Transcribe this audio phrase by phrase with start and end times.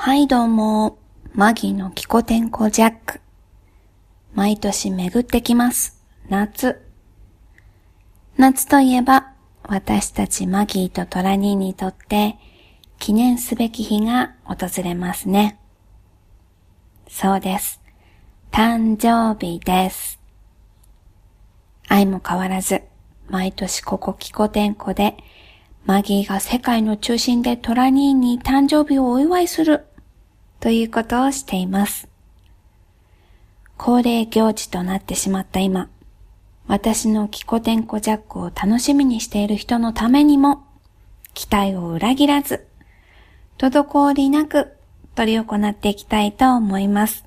[0.00, 0.96] はいどうも、
[1.34, 3.20] マギのキコテンコジャック。
[4.32, 6.00] 毎年巡ってきます。
[6.28, 6.80] 夏。
[8.36, 9.32] 夏といえば、
[9.64, 12.38] 私たちマギーとトラニーにとって
[13.00, 15.58] 記念すべき日が訪れますね。
[17.08, 17.82] そうです。
[18.52, 20.20] 誕生日です。
[21.88, 22.84] 愛も変わらず、
[23.26, 25.16] 毎年ここキコテンコで、
[25.86, 29.87] マギーが世界の中心でトラニーに誕生日をお祝いする、
[30.60, 32.08] ということをしています。
[33.76, 35.88] 恒例行事となってしまった今、
[36.66, 40.64] 私のキコテンコジャックを楽しみにしている人のためにも、
[41.32, 42.66] 期待を裏切らず、
[43.58, 44.76] 滞りなく
[45.14, 47.24] 取り行っていきたいと思います。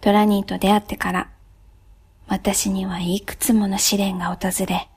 [0.00, 1.28] トラニーと出会ってから、
[2.28, 4.88] 私にはいくつもの試練が訪れ、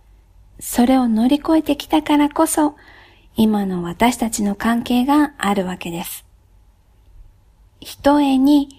[0.61, 2.75] それを乗り越えてきたからこそ、
[3.37, 6.25] 今の私たちの関係があるわけです。
[7.81, 8.69] ひとえに、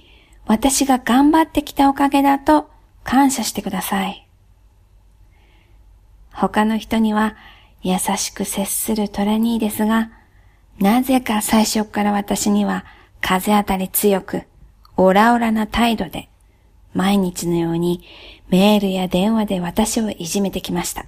[0.47, 2.71] 私が頑張ってきたおかげだと
[3.05, 4.27] 感謝してください。
[6.33, 7.37] 他の人には
[7.83, 10.11] 優しく接するトラニーですが、
[10.79, 12.85] なぜか最初から私には
[13.21, 14.45] 風当たり強く、
[14.97, 16.29] オラオラな態度で、
[16.95, 18.03] 毎日のように
[18.49, 21.07] メールや電話で私をいじめてきました。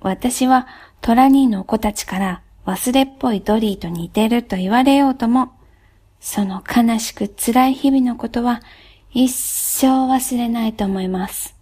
[0.00, 0.66] 私は
[1.00, 5.52] トラニーの子たちから忘れっぽいドリーと似てると言われようとも、
[6.20, 8.60] その悲しく辛い日々のことは
[9.12, 11.54] 一生忘れないと思います。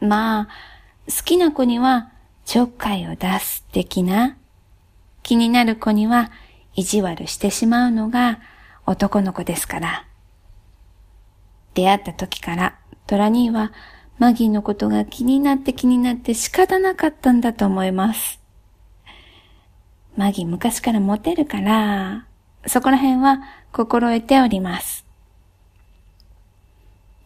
[0.00, 0.48] まあ、
[1.06, 2.10] 好きな子には
[2.44, 4.36] ちょっかいを出す的な、
[5.22, 6.32] 気になる子には
[6.74, 8.40] 意地悪してしまうのが
[8.86, 10.06] 男の子ですから。
[11.74, 13.72] 出会った時からトラニーは
[14.18, 18.40] マギーのことが気になって気になって仕方なかったんだと思います。
[20.16, 22.26] マギー昔からモテるから、
[22.66, 23.40] そこら辺は
[23.72, 25.04] 心得ております。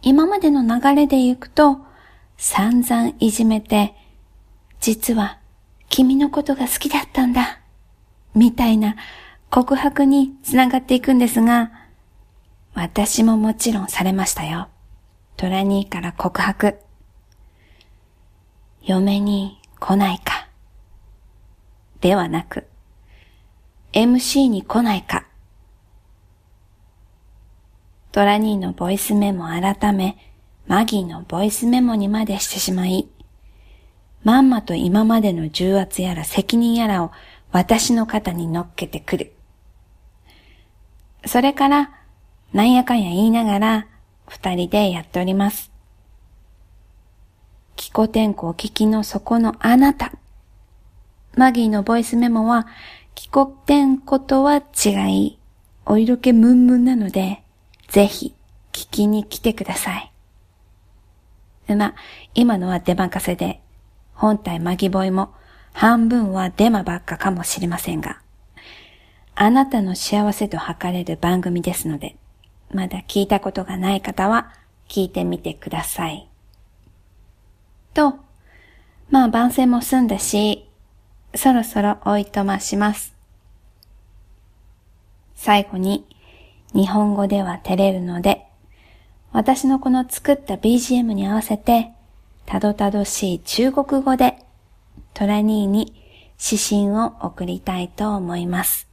[0.03, 1.79] 今までの流れで行くと、
[2.37, 3.95] 散々いじめて、
[4.81, 5.39] 実は
[5.89, 7.61] 君のことが好きだったんだ、
[8.35, 8.95] みたいな
[9.51, 11.73] 告白につながっていくんですが、
[12.75, 14.69] 私ももちろんされましたよ。
[15.37, 16.79] トラニーから告白。
[18.83, 20.49] 嫁に来ないか。
[22.01, 22.67] ではなく、
[23.93, 25.27] MC に来ないか。
[28.13, 30.17] トラニーのボイスメモ改め、
[30.67, 33.07] マギーのボイスメモにまでしてしまい、
[34.25, 37.13] まんまと今までの重圧やら責任やらを
[37.53, 39.35] 私の肩に乗っけてくる。
[41.27, 41.91] それから、
[42.55, 43.87] なんやかんや言いながら、
[44.27, 45.71] 二人でやっております。
[47.77, 50.13] 気候天候聞きの底のあなた。
[51.35, 52.67] マギーのボイスメモは、
[53.15, 55.39] 気候天候とは違い、
[55.85, 57.43] お色気ムンムンなので、
[57.89, 58.35] ぜひ、
[58.73, 60.13] 聞きに来てください。
[61.75, 61.95] ま、
[62.35, 63.61] 今のは出任せで、
[64.15, 65.35] 本体マギボイも
[65.73, 68.21] 半分はデマばっかかもしれませんが、
[69.35, 72.17] あなたの幸せと測れる番組ですので、
[72.73, 74.53] まだ聞いたことがない方は
[74.89, 76.29] 聞いてみてください。
[77.95, 78.19] と、
[79.11, 80.69] まあ番宣も済んだし、
[81.35, 83.15] そろそろおいとまします。
[85.35, 86.07] 最後に、
[86.75, 88.47] 日本語では照れるので、
[89.33, 91.93] 私のこの作った BGM に合わせて、
[92.47, 94.39] たどたどしい中国語で、
[95.15, 95.95] トラニーに
[96.43, 98.89] 指針を送りたいと思います。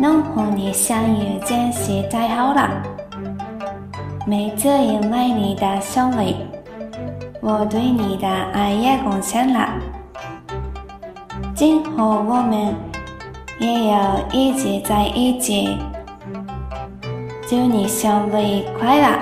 [0.00, 2.70] 能和你相遇间隙太好了，
[4.26, 6.36] 每次迎来你的胜利，
[7.40, 9.68] 我对你的爱也贡献了。
[11.54, 12.74] 今后我们
[13.58, 15.76] 也要一直在一起，
[17.48, 19.18] 祝你生日快乐！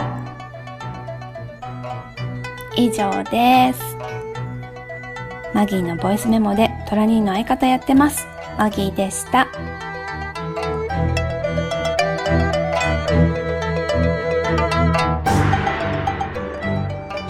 [2.77, 3.97] 以上です。
[5.55, 8.27] マギーのボイスメモでトラニーの相方やってます。
[8.59, 9.47] マギーでした。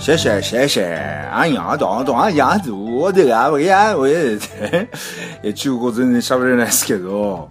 [0.06, 0.84] 谢谢谢谢，
[1.32, 4.38] 哎呀，どうどうやどうでやわやわや
[5.52, 7.48] 中国語全然喋れないですけど、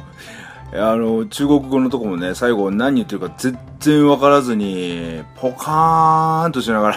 [0.71, 6.95] あの、中国語のとこもね、最後何言ってるか全然わからずに、ポカーンとしながら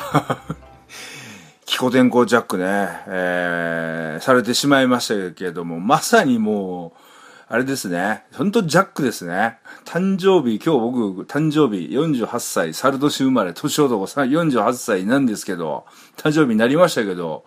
[1.67, 2.65] 聞キコテンコジャックね、
[3.09, 7.01] えー、されてしまいましたけども、まさにもう、
[7.51, 8.25] あれですね。
[8.35, 9.59] ほんとジャックですね。
[9.87, 15.87] 誕生日、今日僕、誕生日48歳、猿年生まれ、年男さん48歳なんですけど、
[16.19, 17.45] 誕生日になりましたけど、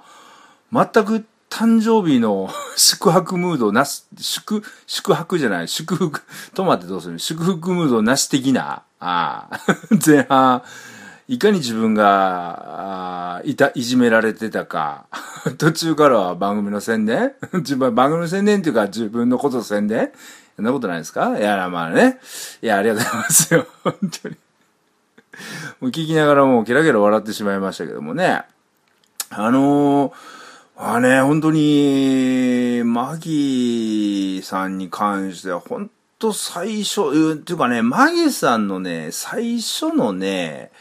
[0.73, 6.21] 全く誕生日の 宿泊ムードなし、宿、宿泊じゃない、祝福、
[6.55, 7.19] 止まってどうする？
[7.19, 9.59] 祝福ムードなし的な、ああ、
[10.03, 10.63] 前半、
[11.31, 15.05] いかに自分が、いた、いじめられてたか。
[15.57, 17.31] 途中からは番組の宣伝？
[17.63, 20.11] 自分、番組の宣伝っていうか自分のこと宣伝？
[20.57, 21.39] そんなことないですか？
[21.39, 22.19] いや、まあね。
[22.61, 23.65] いや、ありがとうございますよ。
[23.81, 24.35] 本当に。
[25.79, 28.41] もう聞きながらもうケラケラ笑ってしまいましたけどもね。
[29.29, 30.13] あのー、
[30.81, 35.89] まあね、本当に、マギーさんに関しては、本
[36.19, 40.71] 当最初、っていうかね、マギーさんのね、最初のね、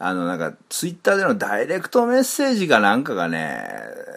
[0.00, 3.68] あの、なんか、ツイッターでのダイレクトメッセージかなんかがね、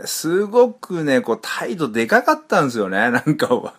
[0.06, 2.98] すごくね、こう、態度でかかったんですよね。
[3.10, 3.74] なんか、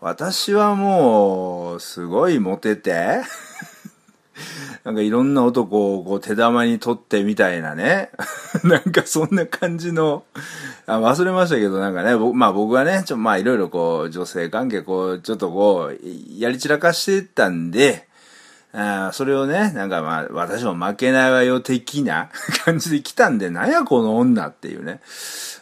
[0.00, 3.22] 私はもう、すごいモテて、
[4.84, 8.10] なんかいろんな男をこう手玉に取ってみたいなね。
[8.62, 10.22] なんかそんな感じの、
[10.86, 15.98] あ忘れましたけどなんかね、まあ僕はね、ちょ、まあいろいろこう女性関係こう、ちょっとこう、
[16.38, 18.07] やり散らかしてたんで、
[18.80, 22.30] あそれをね、なんかまあ、私も負けないわよ的な
[22.64, 25.00] 感じで来たんで、なんやこの女っていうね。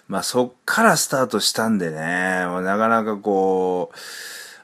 [0.09, 3.97] まあそっからスタートしたんでね、もうなかなかこう、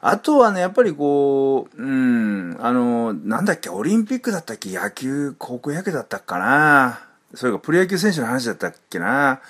[0.02, 7.00] あとはね、やっぱりこう、うん、あの、なんだっけ、オリンピックだったっけ野球、高校野球だったっかな
[7.34, 9.40] それかプロ野球選手の話だったっけな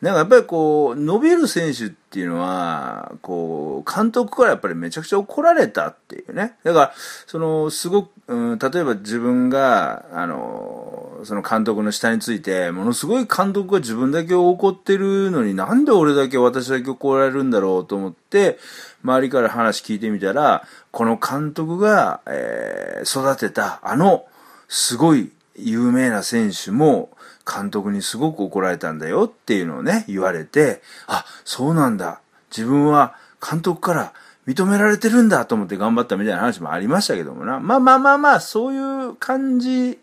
[0.00, 6.54] なんかやっぱりこう、伸びる選手っていうのは、こう、監督からやっぱりめちゃくちゃ怒られたっていうね。
[6.64, 6.92] だから、
[7.26, 18.58] その、すごく、うん、例えば自分が、あの、その監督の下について、ものすごい監督が自分だけ怒ってるのになんで俺だけ私だけ怒られるんだろうと思って、
[19.04, 24.24] 周りから話聞いてみたら、この監督が、えー、育てた、あの、
[24.68, 25.30] すごい
[25.64, 27.10] 有名な選手も、
[27.50, 32.20] 監督にすごく怒られたんだよっていうのをね、言われて、あ、そうなんだ。
[32.50, 34.12] 自分は監督から
[34.46, 37.60] 認められてるんだと思って頑張ったみたいな話もありましたけどもな。
[37.60, 38.78] まあまあまあまあ、そうい
[39.08, 39.98] う感じ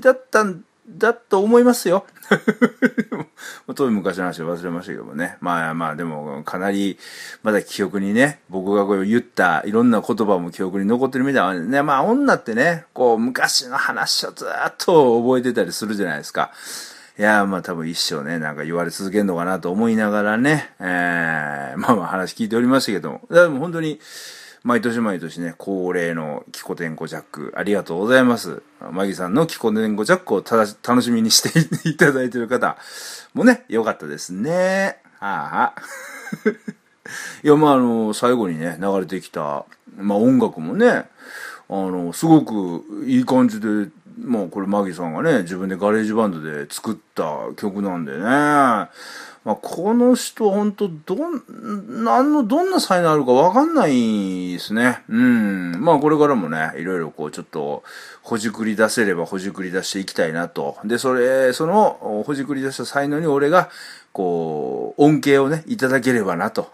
[0.00, 2.06] だったんだと思いますよ。
[3.74, 5.36] 遠い昔の話忘れましたけどもね。
[5.40, 6.98] まあまあ、でも、かなり、
[7.42, 11.82] まだ記憶にね、僕がこう言ったいろんな言葉も記憶に残ってるみたいなね。
[11.82, 16.50] まあ、女ってね、こう、昔の話をずっと覚えてたりするじゃないですか。
[17.18, 23.22] いやまあ多分一生ね、なんか言われ続けるのかなと思いながらね、えー、まあまあ話聞いておりましたけども。
[23.28, 23.98] でも本当に、
[24.64, 28.62] 毎年毎年ね、恒例のキコテンコジャック、ありがとうございます。
[28.92, 32.76] マギさんのキコテンコジャックをただ楽しみにしていただいている方
[33.34, 34.98] もね、よかったですね。
[35.20, 35.82] はあ。
[37.42, 39.64] いや、まあ、あの、最後にね、流れてきた、
[39.96, 41.08] まあ音楽もね、
[41.70, 43.88] あの、すごくいい感じで、
[44.20, 48.88] まあこれマギさんがね、自分で GarageBand で作った曲なんでね、
[49.48, 55.02] まあ、この人本当どん、何の、どんな才能あるかわかんないですね。
[55.08, 55.72] うん。
[55.80, 57.82] まあこれからもね、いろいろこうちょっと、
[58.20, 60.76] ほじくり出せればほじくり出していきたいなと。
[60.84, 63.70] で、それ、その、ほじくり出した才能に俺が、
[64.12, 66.70] こう、恩恵をね、いただければなと。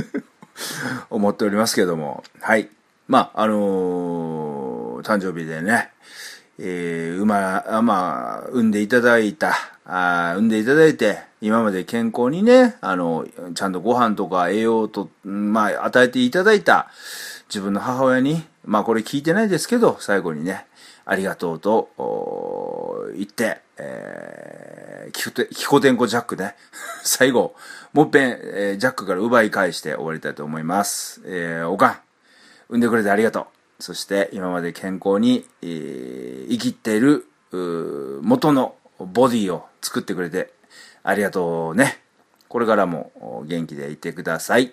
[1.08, 2.22] 思っておりますけども。
[2.42, 2.68] はい。
[3.08, 5.90] まあ、あのー、誕生日でね、
[6.62, 9.54] えー、産ま、まあ、産んでいただいた、
[9.86, 16.90] あ産んでいただいて、今まで健康にね、あの、ちゃんとご飯とか栄養と、まあ、与えていただいた
[17.48, 20.66] 自分の母親に、まあこれ聞いてないですけど、最後にね、
[21.06, 21.88] ありがとうと
[23.16, 26.56] 言って、えー、キコテキコテンコジャックね、
[27.02, 27.56] 最後、
[27.94, 31.22] もっぺん、えー、ジャックから奪い返して終わりたいと思います。
[31.24, 31.98] えー、おかん、
[32.68, 33.59] 産んでくれてありがとう。
[33.80, 37.26] そして今まで健康に、えー、生きている、
[38.22, 40.52] 元のボディを作ってくれて
[41.02, 42.00] ありがとうね。
[42.48, 44.72] これからも元気でいてください。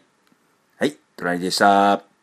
[0.77, 2.16] はい、トラニでした。